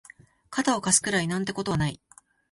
[0.49, 2.01] 肩を貸すくらいなんてことはない